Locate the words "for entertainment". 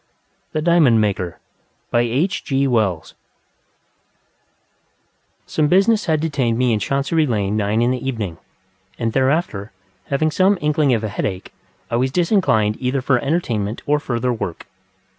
13.03-13.83